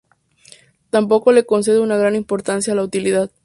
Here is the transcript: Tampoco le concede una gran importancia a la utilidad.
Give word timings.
Tampoco 0.89 1.31
le 1.31 1.45
concede 1.45 1.77
una 1.77 1.95
gran 1.95 2.15
importancia 2.15 2.73
a 2.73 2.75
la 2.75 2.81
utilidad. 2.83 3.29